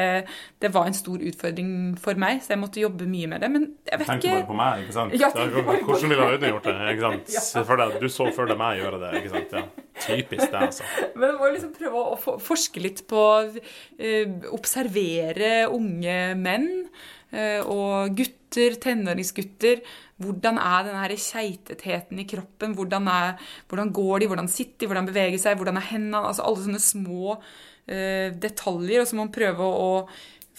det, 0.62 0.70
var 0.74 0.88
en 0.88 0.96
stor 0.96 1.22
utfordring 1.22 1.70
for 2.00 2.18
meg, 2.20 2.42
så 2.44 2.54
jeg 2.54 2.62
måtte 2.62 2.82
jobbe 2.82 3.08
mye 3.10 3.30
med 3.30 3.44
det. 3.44 3.50
Men 3.52 3.68
jeg 3.88 4.02
vet 4.02 4.08
ikke 4.08 4.18
Tenk 4.18 4.26
bare 4.28 4.48
på 4.50 4.58
meg, 4.58 4.84
ikke 4.84 4.96
sant? 4.98 5.16
Ja, 5.18 5.30
Hvordan 5.32 6.14
ville 6.14 6.28
Audun 6.28 6.48
gjort 6.52 6.68
det? 6.68 6.76
ikke 6.94 7.06
sant? 7.06 7.32
Ja. 7.42 7.64
For 7.68 7.80
det, 7.80 7.88
du 8.02 8.08
så 8.12 8.28
før 8.34 8.52
deg 8.52 8.60
meg 8.60 8.82
gjøre 8.82 9.00
det. 9.02 9.14
ikke 9.22 9.32
sant? 9.36 9.56
Ja. 9.56 9.88
Typisk 10.02 10.44
det, 10.44 10.60
altså. 10.68 10.86
Men 11.14 11.26
jeg 11.28 11.38
må 11.40 11.50
liksom 11.52 11.74
prøve 11.76 12.04
å 12.12 12.36
forske 12.42 12.82
litt 12.82 13.02
på 13.10 13.24
uh, 13.48 14.52
Observere 14.56 15.52
unge 15.72 16.16
menn 16.40 16.70
uh, 17.34 17.60
og 17.66 18.16
gutter, 18.18 18.78
tenåringsgutter 18.82 19.84
hvordan 20.22 20.58
er 20.60 20.86
den 20.86 20.98
her 20.98 21.14
keitetheten 21.18 22.20
i 22.22 22.26
kroppen? 22.28 22.76
Hvordan, 22.78 23.08
er, 23.08 23.34
hvordan, 23.68 23.92
går 23.92 24.22
de? 24.22 24.30
Hvordan 24.30 24.48
sitter 24.48 24.84
de? 24.84 24.90
Hvordan 24.90 25.08
beveger 25.10 25.38
seg? 25.40 25.58
Hvordan 25.58 25.80
er 25.80 25.88
hendene? 25.90 26.24
Altså 26.28 26.46
alle 26.46 26.66
sånne 26.66 26.82
små 26.82 27.38
detaljer. 27.86 29.02
Og 29.02 29.08
så 29.08 29.16
må 29.18 29.24
man 29.26 29.34
prøve 29.34 29.66
å, 29.66 29.88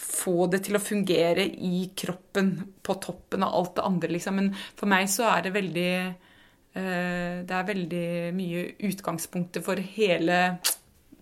få 0.04 0.46
det 0.50 0.64
til 0.66 0.76
å 0.76 0.82
fungere 0.82 1.44
i 1.46 1.88
kroppen 1.96 2.54
på 2.84 2.96
toppen 3.02 3.44
av 3.46 3.54
alt 3.58 3.74
det 3.78 3.86
andre, 3.86 4.12
liksom. 4.16 4.38
Men 4.40 4.52
for 4.76 4.90
meg 4.90 5.08
så 5.12 5.28
er 5.30 5.46
det 5.46 5.54
veldig 5.54 5.90
uh, 6.10 7.36
Det 7.46 7.54
er 7.58 7.68
veldig 7.70 8.08
mye 8.36 8.64
utgangspunktet 8.90 9.64
for 9.64 9.80
hele 9.96 10.40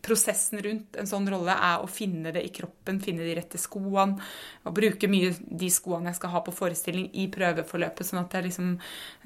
prosessen 0.03 0.59
rundt 0.65 0.97
en 0.99 1.09
sånn 1.09 1.29
rolle 1.31 1.55
er 1.55 1.83
å 1.83 1.91
finne 1.91 2.33
det 2.35 2.43
i 2.43 2.51
kroppen, 2.55 2.99
finne 3.03 3.23
de 3.27 3.37
rette 3.39 3.61
skoene. 3.61 4.19
Og 4.67 4.75
bruke 4.77 5.11
mye 5.11 5.31
de 5.33 5.69
skoene 5.73 6.11
jeg 6.11 6.19
skal 6.19 6.35
ha 6.35 6.43
på 6.45 6.55
forestilling 6.57 7.07
i 7.23 7.29
prøveforløpet, 7.33 8.09
sånn 8.09 8.23
at 8.25 8.35
jeg 8.37 8.49
liksom 8.49 8.73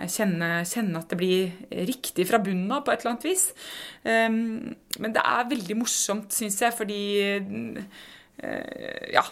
kjenner, 0.05 0.67
kjenner 0.69 1.01
at 1.01 1.15
det 1.15 1.21
blir 1.21 1.81
riktig 1.89 2.29
fra 2.29 2.43
bunnen 2.45 2.73
av 2.77 2.85
på 2.85 2.93
et 2.93 3.01
eller 3.01 3.15
annet 3.15 3.29
vis. 3.31 3.49
Um, 4.05 4.77
men 5.01 5.17
det 5.17 5.25
er 5.25 5.51
veldig 5.51 5.81
morsomt, 5.81 6.37
syns 6.37 6.61
jeg, 6.63 6.77
fordi 6.77 7.03
uh, 7.81 7.83
Ja. 9.17 9.25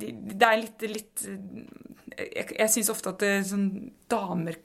Det, 0.00 0.10
det 0.40 0.46
er 0.48 0.60
litt, 0.62 0.84
litt 0.90 1.24
jeg, 2.16 2.46
jeg 2.56 2.72
syns 2.72 2.90
ofte 2.92 3.12
at 3.12 3.22
det, 3.22 3.30
sånn 3.48 3.66
damer 4.10 4.56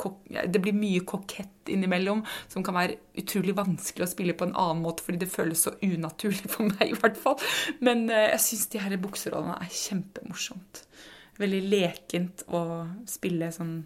Det 0.51 0.61
blir 0.61 0.75
mye 0.75 1.03
kokett 1.07 1.71
innimellom, 1.71 2.23
som 2.51 2.65
kan 2.65 2.77
være 2.77 2.97
utrolig 3.21 3.55
vanskelig 3.57 4.05
å 4.05 4.11
spille 4.11 4.35
på 4.37 4.47
en 4.47 4.55
annen 4.59 4.83
måte, 4.85 5.05
fordi 5.05 5.23
det 5.23 5.31
føles 5.31 5.65
så 5.65 5.75
unaturlig 5.83 6.49
for 6.51 6.69
meg, 6.69 6.89
i 6.93 6.97
hvert 6.97 7.19
fall. 7.19 7.39
Men 7.85 8.07
uh, 8.11 8.27
jeg 8.31 8.41
syns 8.47 8.67
de 8.73 8.83
her 8.83 8.97
bukserollene 9.01 9.59
er 9.61 9.71
kjempemorsomt. 9.73 10.83
Veldig 11.41 11.61
lekent 11.67 12.45
å 12.47 12.63
spille 13.09 13.51
sånn 13.53 13.79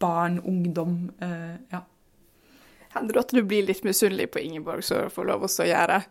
barn, 0.00 0.38
ungdom. 0.46 1.00
Uh, 1.22 1.56
ja. 1.72 1.82
Hender 2.94 3.18
det 3.18 3.26
at 3.26 3.34
du 3.36 3.42
blir 3.44 3.66
litt 3.68 3.84
misunnelig 3.86 4.30
på 4.32 4.42
Ingeborg 4.42 4.86
som 4.86 5.10
får 5.12 5.28
lov 5.28 5.44
å 5.48 5.68
gjøre 5.68 6.02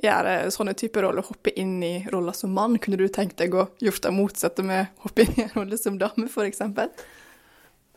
gjøre 0.00 0.36
sånne 0.54 0.74
typer 0.78 1.06
roller, 1.06 1.26
hoppe 1.26 1.52
inn 1.58 1.80
i 1.84 1.94
roller 2.12 2.36
som 2.36 2.54
mann? 2.56 2.78
Kunne 2.82 3.00
du 3.00 3.08
tenkt 3.12 3.38
deg 3.42 3.54
å 3.54 3.68
gjort 3.82 4.04
det 4.04 4.14
motsatte 4.14 4.64
med 4.66 4.86
å 4.86 5.08
hoppe 5.08 5.26
inn 5.26 5.34
i 5.36 5.46
en 5.46 5.56
rolle 5.56 5.80
som 5.80 5.98
dame, 6.00 6.28
f.eks.? 6.30 6.62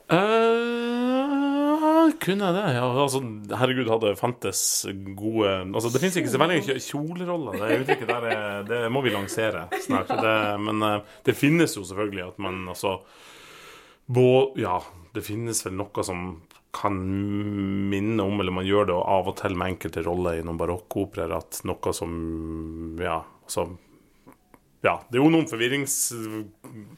Uh, 0.05 2.11
kunne 2.21 2.45
jeg 2.45 2.53
det? 2.53 2.65
Ja, 2.75 2.85
altså, 2.85 3.23
herregud, 3.57 3.87
hadde 3.89 4.11
fantes 4.19 4.59
gode 5.17 5.49
Altså, 5.63 5.89
det 5.89 6.01
fins 6.03 6.19
ikke 6.21 6.29
så 6.29 6.41
veldig 6.43 6.75
kjoleroller. 6.83 7.57
Det 7.57 7.79
uttrykket 7.81 8.11
der 8.11 8.27
er, 8.29 8.67
det 8.69 8.81
må 8.93 9.01
vi 9.05 9.15
lansere 9.15 9.65
snart. 9.81 10.13
Det, 10.13 10.35
men 10.61 10.85
uh, 10.85 11.15
det 11.25 11.33
finnes 11.37 11.73
jo 11.77 11.81
selvfølgelig 11.87 12.27
at 12.27 12.37
man 12.45 12.67
altså 12.75 12.99
bå, 14.05 14.53
Ja, 14.61 14.77
det 15.15 15.25
finnes 15.25 15.63
vel 15.65 15.73
noe 15.79 16.05
som 16.05 16.27
kan 16.75 16.97
minne 17.89 18.23
om, 18.23 18.39
eller 18.41 18.55
man 18.55 18.67
gjør 18.67 18.89
det 18.89 18.97
av 19.15 19.29
og 19.31 19.37
til 19.39 19.55
med 19.57 19.75
enkelte 19.75 20.03
roller 20.05 20.39
i 20.39 20.43
noen 20.45 20.59
barokkoperaer, 20.59 21.35
at 21.37 21.61
noe 21.67 21.93
som 21.95 22.11
Ja, 23.01 23.21
altså 23.45 23.69
Ja, 24.85 24.99
det 25.09 25.17
er 25.17 25.23
jo 25.23 25.31
noen 25.33 25.49
forvirrings... 25.49 25.95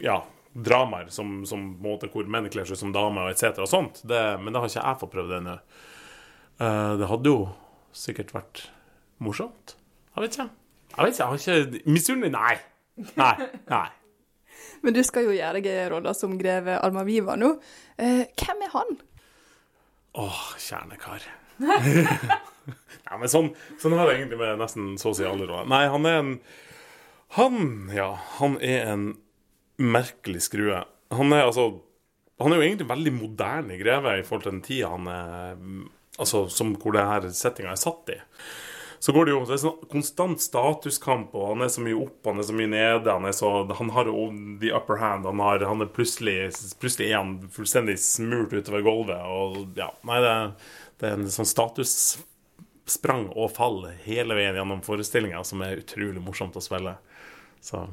Ja, 0.04 0.22
dramaer 0.58 1.12
som, 1.14 1.46
som 1.46 1.64
måte, 1.84 2.10
hvor 2.12 2.28
menn 2.30 2.50
kler 2.50 2.66
seg 2.68 2.80
som 2.80 2.94
damer, 2.96 3.30
etc. 3.32 3.62
og 3.62 3.70
sånt. 3.70 4.02
Det, 4.08 4.22
men 4.42 4.54
det 4.54 4.64
har 4.64 4.72
ikke 4.72 4.84
jeg 4.84 5.02
fått 5.04 5.14
prøvd 5.14 5.36
ennå. 5.38 5.58
Uh, 6.58 6.94
det 6.98 7.10
hadde 7.12 7.34
jo 7.34 7.44
sikkert 7.96 8.34
vært 8.34 8.64
morsomt. 9.24 9.76
Jeg 10.16 10.24
vet 10.24 10.38
ikke. 10.38 10.48
Jeg 10.96 11.06
vet 11.06 11.14
ikke, 11.14 11.22
jeg 11.22 11.30
har 11.30 11.78
ikke 11.78 11.92
Misunnelig? 11.94 12.32
Nei. 12.34 12.56
Nei. 13.20 13.50
Nei. 13.70 13.86
Men 14.84 14.96
du 14.98 15.04
skal 15.06 15.28
jo 15.28 15.36
gjøre 15.38 15.90
rolla 15.94 16.14
som 16.18 16.34
greve 16.40 16.80
Almaviva 16.82 17.38
nå. 17.38 17.54
Uh, 18.02 18.26
hvem 18.26 18.66
er 18.66 18.74
han? 18.74 18.98
Åh, 20.18 20.44
kjernekar. 20.62 21.26
Nei, 23.08 23.18
men 23.22 23.30
sånn, 23.32 23.52
sånn 23.82 23.96
har 23.98 24.10
det 24.10 24.18
egentlig 24.18 24.40
med 24.42 24.60
nesten 24.62 24.96
så 25.00 25.14
å 25.14 25.18
si 25.18 25.26
alle 25.28 25.48
råd. 25.48 25.70
Nei, 25.72 25.86
han 25.94 26.08
er 26.10 26.18
en 26.22 26.32
Han, 27.38 27.90
ja. 27.94 28.12
Han 28.38 28.56
er 28.64 28.88
en 28.94 29.08
merkelig 29.78 30.46
skrue. 30.48 30.82
Han 31.14 31.36
er 31.36 31.46
altså 31.48 31.70
Han 32.42 32.54
er 32.54 32.62
jo 32.62 32.68
egentlig 32.68 32.90
veldig 32.90 33.14
moderne 33.16 33.78
greve 33.80 34.18
i 34.20 34.26
forhold 34.26 34.46
til 34.46 34.56
den 34.56 34.66
tida 34.66 34.92
han 34.94 35.08
er 35.12 35.62
Altså 36.18 36.48
som 36.50 36.74
hvor 36.82 36.96
det 36.96 37.06
her 37.06 37.28
settinga 37.36 37.76
er 37.76 37.82
satt 37.82 38.10
i 38.10 38.18
så 39.00 39.14
går 39.14 39.28
det 39.28 39.34
jo 39.34 39.42
Det 39.46 39.56
er 39.56 39.62
sånn 39.62 39.90
konstant 39.92 40.42
statuskamp, 40.42 41.36
og 41.38 41.52
han 41.52 41.66
er 41.66 41.70
så 41.74 41.84
mye 41.86 42.00
opp, 42.00 42.18
han 42.26 42.42
er 42.42 42.48
så 42.48 42.56
mye 42.58 42.72
nede. 42.72 43.12
Han, 43.12 43.28
er 43.30 43.36
så, 43.38 43.52
han 43.78 43.92
har 43.94 44.10
jo 44.10 44.28
the 44.62 44.72
upper 44.74 45.02
hand. 45.02 45.28
Han, 45.30 45.44
har, 45.44 45.66
han 45.70 45.86
er 45.86 45.92
plutselig, 45.94 46.38
plutselig 46.82 47.12
er 47.12 47.22
han 47.22 47.36
fullstendig 47.54 47.98
smurt 48.02 48.56
utover 48.58 48.86
gulvet. 48.86 49.22
Og 49.22 49.78
ja, 49.78 49.92
nei, 50.08 50.18
det, 50.26 50.34
det 51.02 51.12
er 51.12 51.20
en 51.20 51.30
sånn 51.34 51.50
statussprang 51.50 53.30
og 53.36 53.54
fall 53.58 53.84
hele 54.08 54.38
veien 54.38 54.58
gjennom 54.58 54.84
forestillinga 54.86 55.46
som 55.46 55.62
er 55.66 55.84
utrolig 55.84 56.24
morsomt 56.24 56.58
å 56.58 56.66
spille. 56.66 56.98
Så 57.62 57.86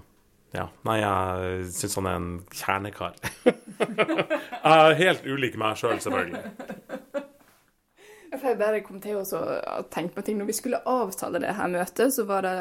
ja. 0.54 0.68
Nei, 0.86 1.00
jeg 1.00 1.70
syns 1.74 1.96
han 1.98 2.08
er 2.08 2.18
en 2.20 2.28
kjernekar. 2.54 3.16
jeg 3.48 4.70
er 4.70 5.00
helt 5.00 5.24
ulik 5.26 5.56
meg 5.58 5.80
sjøl, 5.80 5.96
selv, 5.98 6.04
selvfølgelig. 6.06 6.63
Jeg 8.44 8.58
bare 8.60 8.82
kom 8.84 9.00
til 9.02 9.18
å 9.20 9.24
tenke 9.92 10.18
på 10.18 10.24
ting. 10.26 10.38
Når 10.40 10.50
vi 10.50 10.56
skulle 10.56 10.82
avtale 10.88 11.40
det 11.42 11.54
her 11.56 11.70
møtet, 11.72 12.12
så 12.14 12.26
var 12.28 12.44
det 12.44 12.56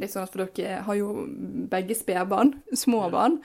litt 0.00 0.12
sånn 0.12 0.26
at 0.26 0.34
for 0.34 0.44
dere 0.44 0.82
har 0.86 0.98
jo 0.98 1.24
begge 1.72 1.96
spedbarn, 1.96 2.54
små 2.76 3.06
barn. 3.12 3.40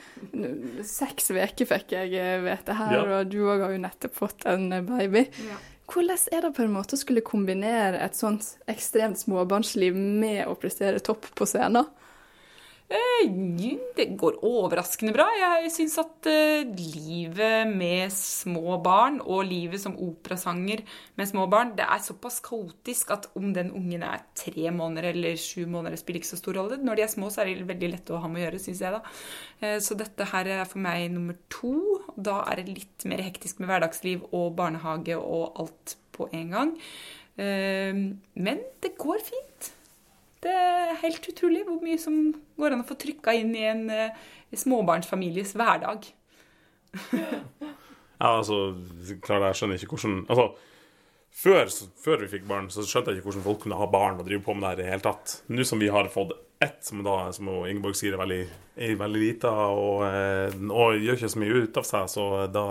Seks 0.86 1.32
uker 1.32 1.70
fikk 1.70 1.96
jeg 1.96 2.44
vite 2.44 2.78
her, 2.78 2.98
ja. 2.98 3.06
og 3.20 3.32
du 3.32 3.40
òg 3.46 3.66
har 3.66 3.76
jo 3.76 3.82
nettopp 3.88 4.18
fått 4.18 4.48
en 4.52 4.70
baby. 4.90 5.28
Ja. 5.48 5.60
Hvordan 5.88 6.20
er 6.36 6.44
det 6.44 6.56
på 6.58 6.66
en 6.66 6.74
måte 6.76 6.98
å 6.98 7.00
skulle 7.00 7.24
kombinere 7.24 8.02
et 8.04 8.18
sånt 8.18 8.58
ekstremt 8.68 9.22
småbarnsliv 9.22 9.96
med 9.96 10.44
å 10.50 10.58
prestere 10.60 11.00
topp 11.00 11.30
på 11.38 11.48
scenen? 11.48 11.88
Eh, 12.88 13.28
det 13.98 14.06
går 14.16 14.38
overraskende 14.48 15.12
bra. 15.12 15.26
Jeg 15.36 15.72
syns 15.76 15.98
at 16.00 16.28
uh, 16.30 16.70
livet 16.80 17.68
med 17.68 18.14
små 18.16 18.78
barn, 18.84 19.18
og 19.20 19.44
livet 19.50 19.82
som 19.82 19.98
operasanger 20.00 20.86
med 21.20 21.28
små 21.28 21.50
barn, 21.52 21.74
det 21.76 21.84
er 21.84 22.06
såpass 22.06 22.40
kaotisk 22.46 23.12
at 23.18 23.28
om 23.36 23.52
den 23.56 23.74
ungen 23.76 24.06
er 24.08 24.24
tre 24.40 24.72
måneder 24.72 25.10
eller 25.12 25.36
sju 25.36 25.66
måneder, 25.68 26.00
spiller 26.00 26.22
ikke 26.22 26.32
så 26.32 26.40
stor 26.40 26.62
rolle. 26.62 26.80
Når 26.80 26.96
de 26.96 27.06
er 27.08 27.12
små, 27.12 27.32
så 27.34 27.44
er 27.44 27.52
det 27.52 27.68
veldig 27.74 27.92
lett 27.98 28.16
å 28.16 28.24
ha 28.24 28.32
med 28.32 28.46
å 28.46 28.46
gjøre, 28.46 28.64
syns 28.64 28.84
jeg, 28.86 28.96
da. 28.96 29.04
Uh, 29.60 29.78
så 29.84 30.00
dette 30.00 30.32
her 30.32 30.54
er 30.56 30.66
for 30.72 30.88
meg 30.88 31.10
nummer 31.12 31.36
to. 31.52 31.76
Da 32.16 32.40
er 32.48 32.62
det 32.62 32.78
litt 32.78 33.10
mer 33.12 33.26
hektisk 33.26 33.60
med 33.60 33.74
hverdagsliv 33.74 34.30
og 34.32 34.54
barnehage 34.56 35.20
og 35.20 35.60
alt 35.60 36.00
på 36.16 36.32
en 36.32 36.54
gang. 36.56 36.78
Men 37.38 38.64
det 38.82 38.96
går 38.98 39.20
fint. 39.22 39.68
Det 40.44 40.54
er 40.54 40.98
helt 41.02 41.28
utrolig 41.32 41.64
hvor 41.66 41.80
mye 41.82 41.98
som 42.02 42.18
går 42.60 42.76
an 42.76 42.84
å 42.84 42.88
få 42.88 42.98
trykka 43.00 43.34
inn 43.38 43.54
i 43.58 43.66
en 43.70 43.86
uh, 43.90 44.26
småbarnsfamilies 44.54 45.56
hverdag. 45.58 46.08
ja, 47.18 48.30
altså, 48.30 48.76
klar, 49.24 49.48
jeg 49.50 49.60
skjønner 49.60 49.82
ikke 49.82 49.96
hvordan 49.96 50.20
Altså, 50.30 50.48
før, 51.38 51.72
før, 52.04 52.22
vi 52.24 52.32
fikk 52.36 52.48
barn, 52.50 52.70
så 52.74 52.86
skjønte 52.86 53.14
jeg 53.14 53.20
ikke 53.20 53.32
hvordan 53.32 53.46
folk 53.46 53.64
kunne 53.66 53.80
ha 53.80 53.90
barn 53.92 54.22
og 54.22 54.28
drive 54.30 54.46
på 54.46 54.56
med 54.58 54.64
det 54.64 54.70
her 54.70 54.78
i 54.78 54.82
det 54.84 54.92
hele 54.94 55.08
tatt. 55.10 55.40
Nå 55.54 55.68
som 55.68 55.82
vi 55.82 55.92
har 55.94 56.10
fått 56.14 56.36
ett, 56.64 56.80
som 56.86 57.04
da, 57.06 57.20
som 57.36 57.50
Ingeborg 57.68 57.98
sier, 57.98 58.16
er 58.16 58.22
veldig, 58.24 58.42
er 58.88 58.98
veldig 58.98 59.22
lita 59.22 59.54
og, 59.70 60.04
eh, 60.08 60.54
og, 60.72 60.98
gjør 60.98 61.20
ikke 61.20 61.30
så 61.30 61.42
mye 61.44 61.64
ut 61.64 61.78
av 61.78 61.86
seg, 61.86 62.08
så 62.10 62.28
da 62.50 62.68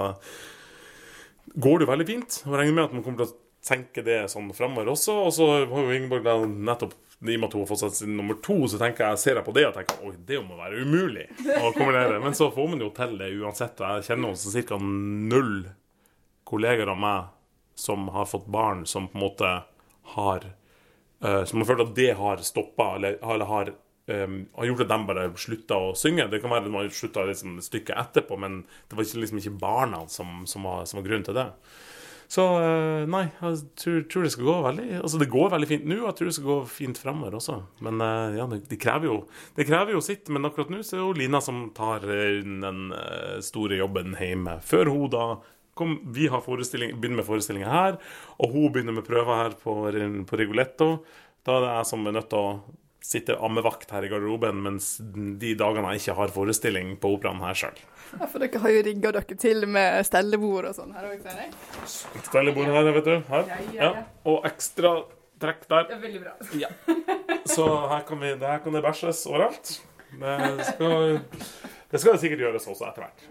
går 1.55 1.83
det 1.83 1.91
veldig 1.93 2.07
fint. 2.09 2.41
Og 2.49 2.57
regner 2.59 2.75
med 2.75 2.89
at 2.89 2.97
man 2.97 3.05
kommer 3.07 3.23
til 3.23 3.29
å 3.31 3.46
tenke 3.67 4.05
det 4.07 4.23
sånn 4.33 4.53
framover 4.57 4.93
også. 4.95 5.17
Og 5.27 5.35
så 5.35 5.49
har 5.59 5.67
jo 5.67 5.97
Ingeborg 5.97 6.47
nettopp 6.55 6.95
i 7.25 7.37
og 7.37 7.41
med 7.41 7.49
at 7.49 7.55
hun 7.57 7.63
har 7.63 7.71
fått 7.71 7.81
seg 7.81 7.95
sin 7.97 8.17
nummer 8.19 8.37
to, 8.45 8.59
så 8.69 8.79
tenker 8.81 9.07
jeg, 9.07 9.21
ser 9.23 9.39
jeg 9.39 9.47
på 9.47 9.55
det 9.57 9.65
og 9.71 9.77
tenker 9.79 10.03
oi, 10.05 10.13
det 10.29 10.41
må 10.45 10.59
være 10.59 10.83
umulig 10.85 11.25
å 11.57 11.71
kombinere. 11.73 12.19
Men 12.23 12.37
så 12.37 12.51
får 12.53 12.69
man 12.73 12.85
jo 12.85 12.91
til 12.97 13.17
det 13.21 13.31
uansett. 13.41 13.81
Og 13.81 13.97
jeg 13.97 14.11
kjenner 14.11 14.35
også 14.35 14.67
ca. 14.69 14.79
null 15.33 15.57
kolleger 16.47 16.93
av 16.93 17.01
meg 17.01 17.33
som 17.77 18.07
har 18.13 18.29
fått 18.29 18.47
barn 18.53 18.85
som 18.89 19.09
på 19.09 19.19
en 19.19 19.25
måte 19.25 19.49
har 20.17 20.45
uh, 21.25 21.43
Som 21.45 21.61
har 21.61 21.67
følt 21.67 21.83
at 21.83 21.97
det 21.97 22.13
har 22.21 22.45
stoppa, 22.45 22.95
eller, 22.97 23.17
eller 23.25 23.49
har, 23.49 23.73
um, 24.13 24.39
har 24.55 24.69
gjort 24.69 24.85
at 24.85 24.93
de 24.93 24.99
bare 25.09 25.27
slutta 25.41 25.81
å 25.81 25.91
synge. 25.99 26.29
Det 26.31 26.41
kan 26.45 26.53
være 26.53 26.69
at 26.69 26.73
man 26.73 26.93
slutta 26.93 27.25
liksom, 27.27 27.59
stykket 27.65 27.97
etterpå, 27.97 28.39
men 28.41 28.63
det 28.87 28.97
var 28.97 29.09
liksom 29.09 29.41
ikke 29.41 29.57
barna 29.61 30.05
som, 30.13 30.45
som, 30.47 30.69
var, 30.69 30.85
som 30.85 31.01
var 31.01 31.09
grunnen 31.09 31.27
til 31.27 31.37
det. 31.41 31.49
Så 32.29 32.45
eh, 32.59 33.05
nei, 33.11 33.25
jeg 33.39 33.59
tror, 33.79 33.99
tror, 34.11 34.25
det 34.27 34.33
skal 34.35 34.49
gå 34.49 34.55
veldig 34.65 34.87
Altså 34.99 35.19
det 35.21 35.29
går 35.31 35.51
veldig 35.53 35.69
fint 35.71 35.85
nå, 35.87 35.99
og 36.01 36.09
jeg 36.09 36.19
tror 36.19 36.31
det 36.31 36.37
skal 36.37 36.49
gå 36.49 36.57
fint 36.71 37.01
fremover 37.01 37.37
også. 37.39 37.59
Men 37.87 38.03
eh, 38.03 38.39
ja, 38.41 38.47
det, 38.51 38.79
krever 38.83 39.11
jo, 39.11 39.19
det 39.59 39.67
krever 39.69 39.95
jo 39.95 40.03
sitt. 40.05 40.31
Men 40.35 40.49
akkurat 40.49 40.73
nå 40.75 40.83
så 40.83 40.97
er 40.97 41.01
det 41.01 41.05
jo 41.05 41.19
Lina 41.21 41.43
som 41.45 41.69
tar 41.77 42.07
eh, 42.11 42.41
den 42.43 42.89
store 43.47 43.79
jobben 43.79 44.17
hjemme. 44.19 44.59
Før 44.67 44.91
hun 44.95 45.13
da 45.13 45.27
kom, 45.77 45.99
Vi 46.15 46.27
har 46.33 46.43
begynner 46.43 47.21
med 47.21 47.29
forestillinger 47.29 47.71
her, 47.71 48.01
og 48.41 48.55
hun 48.55 48.73
begynner 48.73 48.97
med 48.97 49.07
prøver 49.07 49.43
her 49.43 49.57
på, 49.61 49.77
på 50.27 50.41
Rigoletto. 50.41 50.91
Da 51.47 51.59
er 51.59 51.67
det 51.67 51.75
jeg 51.77 51.89
som 51.93 52.07
er 52.09 52.17
nødt 52.17 52.31
til 52.33 52.43
å 52.43 52.77
sitter 53.07 53.39
ammevakt 53.47 53.93
her 53.95 54.05
i 54.07 54.11
garderoben, 54.11 54.59
mens 54.65 54.97
de 55.41 55.53
dagene 55.59 55.93
jeg 55.95 56.03
ikke 56.03 56.17
har 56.19 56.33
forestilling 56.35 56.97
på 57.03 57.13
operaen 57.17 57.43
her 57.45 57.59
sjøl. 57.59 57.83
Ja, 58.17 58.27
for 58.31 58.43
dere 58.43 58.63
har 58.63 58.75
jo 58.75 58.83
rigga 58.87 59.13
dere 59.17 59.37
til 59.43 59.67
med 59.71 60.01
stellebord 60.07 60.69
og 60.71 60.77
sånn 60.79 60.95
her 60.97 61.07
òg, 61.09 61.21
ser 61.23 61.43
jeg. 61.45 61.53
Stellebord 62.29 62.73
her, 62.75 62.91
vet 62.99 63.09
du. 63.09 63.15
Her. 63.31 63.47
Ja, 63.51 63.61
ja, 63.77 63.91
ja. 64.01 64.05
Og 64.31 64.47
ekstra 64.49 64.97
trekk 65.43 65.67
der. 65.71 65.89
Det 65.91 65.97
er 65.99 66.03
veldig 66.05 66.23
bra. 66.25 66.35
Ja. 66.59 66.71
Så 67.47 67.67
her 67.93 68.07
kan, 68.09 68.23
vi, 68.23 68.35
her 68.43 68.63
kan 68.65 68.75
det 68.79 68.83
bæsjes 68.87 69.25
overalt. 69.31 69.77
Det 70.17 70.67
skal, 70.71 71.19
det 71.91 72.01
skal 72.01 72.15
det 72.15 72.21
sikkert 72.23 72.45
gjøres 72.47 72.69
også 72.71 72.89
etter 72.89 73.07
hvert. 73.07 73.27